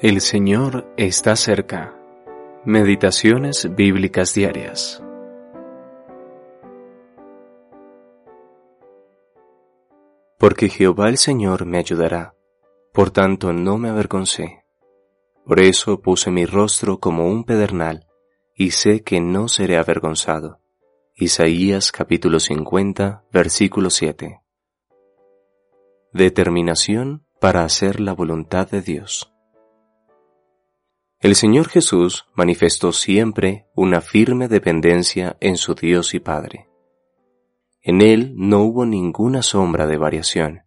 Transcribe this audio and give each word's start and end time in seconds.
El 0.00 0.20
Señor 0.20 0.86
está 0.96 1.34
cerca. 1.34 1.92
Meditaciones 2.64 3.74
bíblicas 3.74 4.32
diarias. 4.32 5.02
Porque 10.38 10.68
Jehová 10.68 11.08
el 11.08 11.18
Señor 11.18 11.66
me 11.66 11.78
ayudará, 11.78 12.36
por 12.92 13.10
tanto 13.10 13.52
no 13.52 13.76
me 13.76 13.88
avergoncé. 13.88 14.62
Por 15.44 15.58
eso 15.58 16.00
puse 16.00 16.30
mi 16.30 16.46
rostro 16.46 17.00
como 17.00 17.26
un 17.26 17.42
pedernal, 17.42 18.06
y 18.54 18.70
sé 18.70 19.02
que 19.02 19.20
no 19.20 19.48
seré 19.48 19.78
avergonzado. 19.78 20.60
Isaías 21.16 21.90
capítulo 21.90 22.38
50, 22.38 23.24
versículo 23.32 23.90
7. 23.90 24.42
Determinación 26.12 27.26
para 27.40 27.64
hacer 27.64 27.98
la 27.98 28.12
voluntad 28.12 28.70
de 28.70 28.80
Dios. 28.80 29.34
El 31.28 31.36
Señor 31.36 31.68
Jesús 31.68 32.24
manifestó 32.32 32.90
siempre 32.90 33.66
una 33.74 34.00
firme 34.00 34.48
dependencia 34.48 35.36
en 35.40 35.58
su 35.58 35.74
Dios 35.74 36.14
y 36.14 36.20
Padre. 36.20 36.70
En 37.82 38.00
Él 38.00 38.32
no 38.34 38.62
hubo 38.62 38.86
ninguna 38.86 39.42
sombra 39.42 39.86
de 39.86 39.98
variación. 39.98 40.62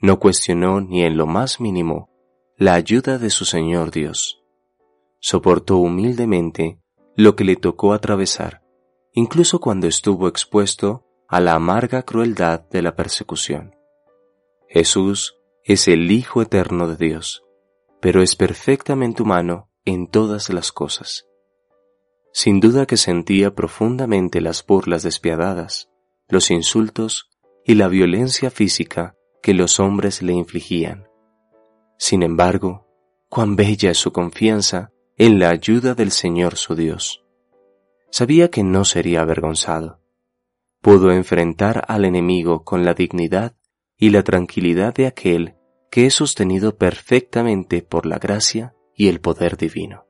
No 0.00 0.20
cuestionó 0.20 0.80
ni 0.80 1.02
en 1.02 1.16
lo 1.16 1.26
más 1.26 1.60
mínimo 1.60 2.08
la 2.56 2.74
ayuda 2.74 3.18
de 3.18 3.30
su 3.30 3.44
Señor 3.44 3.90
Dios. 3.90 4.44
Soportó 5.18 5.78
humildemente 5.78 6.78
lo 7.16 7.34
que 7.34 7.42
le 7.42 7.56
tocó 7.56 7.92
atravesar, 7.92 8.62
incluso 9.12 9.58
cuando 9.58 9.88
estuvo 9.88 10.28
expuesto 10.28 11.04
a 11.26 11.40
la 11.40 11.54
amarga 11.54 12.04
crueldad 12.04 12.60
de 12.70 12.82
la 12.82 12.94
persecución. 12.94 13.74
Jesús 14.68 15.34
es 15.64 15.88
el 15.88 16.12
Hijo 16.12 16.42
eterno 16.42 16.86
de 16.86 16.94
Dios, 16.94 17.42
pero 18.00 18.22
es 18.22 18.36
perfectamente 18.36 19.24
humano 19.24 19.66
en 19.84 20.06
todas 20.06 20.50
las 20.50 20.72
cosas. 20.72 21.26
Sin 22.32 22.60
duda 22.60 22.86
que 22.86 22.96
sentía 22.96 23.54
profundamente 23.54 24.40
las 24.40 24.64
burlas 24.64 25.02
despiadadas, 25.02 25.90
los 26.28 26.50
insultos 26.50 27.28
y 27.64 27.74
la 27.74 27.88
violencia 27.88 28.50
física 28.50 29.16
que 29.42 29.54
los 29.54 29.80
hombres 29.80 30.22
le 30.22 30.32
infligían. 30.32 31.08
Sin 31.98 32.22
embargo, 32.22 32.86
cuán 33.28 33.56
bella 33.56 33.90
es 33.90 33.98
su 33.98 34.12
confianza 34.12 34.92
en 35.16 35.38
la 35.38 35.50
ayuda 35.50 35.94
del 35.94 36.10
Señor 36.10 36.56
su 36.56 36.74
Dios. 36.74 37.24
Sabía 38.10 38.50
que 38.50 38.62
no 38.62 38.84
sería 38.84 39.22
avergonzado. 39.22 40.00
Pudo 40.80 41.12
enfrentar 41.12 41.84
al 41.88 42.04
enemigo 42.04 42.64
con 42.64 42.84
la 42.84 42.94
dignidad 42.94 43.54
y 43.96 44.10
la 44.10 44.22
tranquilidad 44.22 44.94
de 44.94 45.06
aquel 45.06 45.56
que 45.90 46.06
es 46.06 46.14
sostenido 46.14 46.76
perfectamente 46.76 47.82
por 47.82 48.06
la 48.06 48.18
gracia 48.18 48.74
y 49.00 49.08
el 49.08 49.22
poder 49.22 49.56
divino. 49.56 50.04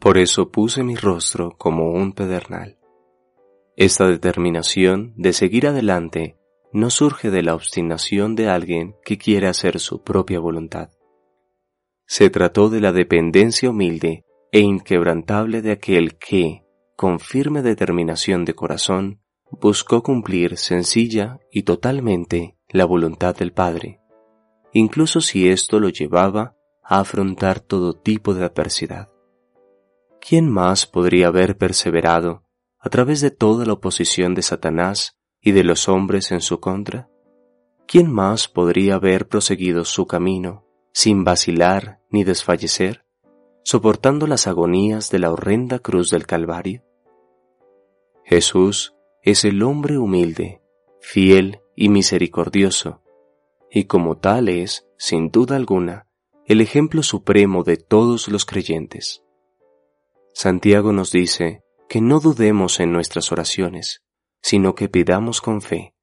Por 0.00 0.16
eso 0.16 0.50
puse 0.50 0.82
mi 0.82 0.96
rostro 0.96 1.50
como 1.58 1.90
un 1.90 2.14
pedernal. 2.14 2.78
Esta 3.76 4.06
determinación 4.06 5.12
de 5.18 5.34
seguir 5.34 5.66
adelante 5.66 6.38
no 6.72 6.88
surge 6.88 7.30
de 7.30 7.42
la 7.42 7.54
obstinación 7.54 8.34
de 8.34 8.48
alguien 8.48 8.96
que 9.04 9.18
quiere 9.18 9.46
hacer 9.48 9.78
su 9.78 10.02
propia 10.02 10.40
voluntad. 10.40 10.88
Se 12.06 12.30
trató 12.30 12.70
de 12.70 12.80
la 12.80 12.92
dependencia 12.92 13.68
humilde 13.68 14.24
e 14.50 14.60
inquebrantable 14.60 15.60
de 15.60 15.72
aquel 15.72 16.16
que, 16.16 16.64
con 16.96 17.20
firme 17.20 17.60
determinación 17.60 18.46
de 18.46 18.54
corazón, 18.54 19.20
buscó 19.50 20.02
cumplir 20.02 20.56
sencilla 20.56 21.40
y 21.50 21.64
totalmente 21.64 22.56
la 22.70 22.86
voluntad 22.86 23.36
del 23.36 23.52
Padre, 23.52 24.00
incluso 24.72 25.20
si 25.20 25.50
esto 25.50 25.78
lo 25.78 25.90
llevaba 25.90 26.56
afrontar 27.00 27.60
todo 27.60 27.94
tipo 27.94 28.34
de 28.34 28.44
adversidad. 28.44 29.08
¿Quién 30.20 30.50
más 30.50 30.86
podría 30.86 31.28
haber 31.28 31.56
perseverado 31.56 32.44
a 32.78 32.88
través 32.90 33.20
de 33.20 33.30
toda 33.30 33.64
la 33.64 33.72
oposición 33.72 34.34
de 34.34 34.42
Satanás 34.42 35.18
y 35.40 35.52
de 35.52 35.64
los 35.64 35.88
hombres 35.88 36.32
en 36.32 36.40
su 36.40 36.60
contra? 36.60 37.08
¿Quién 37.86 38.10
más 38.10 38.48
podría 38.48 38.94
haber 38.96 39.28
proseguido 39.28 39.84
su 39.84 40.06
camino 40.06 40.66
sin 40.92 41.24
vacilar 41.24 42.00
ni 42.10 42.24
desfallecer, 42.24 43.04
soportando 43.64 44.26
las 44.26 44.46
agonías 44.46 45.10
de 45.10 45.18
la 45.18 45.32
horrenda 45.32 45.78
cruz 45.78 46.10
del 46.10 46.26
Calvario? 46.26 46.84
Jesús 48.24 48.94
es 49.22 49.44
el 49.44 49.62
hombre 49.62 49.98
humilde, 49.98 50.62
fiel 51.00 51.60
y 51.74 51.88
misericordioso, 51.88 53.02
y 53.70 53.84
como 53.84 54.18
tal 54.18 54.48
es, 54.48 54.86
sin 54.98 55.30
duda 55.30 55.56
alguna, 55.56 56.06
el 56.52 56.60
ejemplo 56.60 57.02
supremo 57.02 57.64
de 57.64 57.78
todos 57.78 58.28
los 58.28 58.44
creyentes. 58.44 59.24
Santiago 60.34 60.92
nos 60.92 61.10
dice 61.10 61.62
que 61.88 62.02
no 62.02 62.20
dudemos 62.20 62.78
en 62.78 62.92
nuestras 62.92 63.32
oraciones, 63.32 64.02
sino 64.42 64.74
que 64.74 64.90
pidamos 64.90 65.40
con 65.40 65.62
fe, 65.62 65.94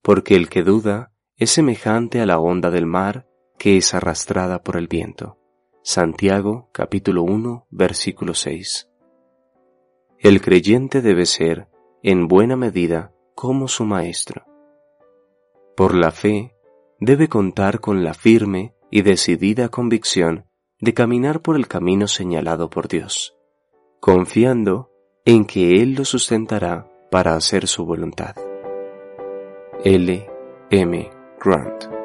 porque 0.00 0.36
el 0.36 0.48
que 0.48 0.62
duda 0.62 1.10
es 1.36 1.50
semejante 1.50 2.20
a 2.20 2.26
la 2.26 2.38
onda 2.38 2.70
del 2.70 2.86
mar 2.86 3.26
que 3.58 3.76
es 3.76 3.92
arrastrada 3.92 4.62
por 4.62 4.76
el 4.76 4.86
viento. 4.86 5.36
Santiago 5.82 6.70
capítulo 6.72 7.24
1 7.24 7.66
versículo 7.70 8.34
6. 8.34 8.88
El 10.20 10.40
creyente 10.40 11.02
debe 11.02 11.26
ser, 11.26 11.66
en 12.04 12.28
buena 12.28 12.54
medida, 12.54 13.12
como 13.34 13.66
su 13.66 13.84
Maestro. 13.84 14.44
Por 15.76 15.96
la 15.96 16.12
fe, 16.12 16.54
debe 17.00 17.26
contar 17.26 17.80
con 17.80 18.04
la 18.04 18.14
firme 18.14 18.77
y 18.90 19.02
decidida 19.02 19.68
convicción 19.68 20.46
de 20.80 20.94
caminar 20.94 21.40
por 21.40 21.56
el 21.56 21.66
camino 21.66 22.06
señalado 22.08 22.70
por 22.70 22.88
Dios, 22.88 23.34
confiando 24.00 24.90
en 25.24 25.44
que 25.44 25.82
Él 25.82 25.94
lo 25.94 26.04
sustentará 26.04 26.88
para 27.10 27.34
hacer 27.34 27.66
su 27.66 27.84
voluntad. 27.84 28.36
L. 29.84 30.26
M. 30.70 31.10
Grant 31.40 31.97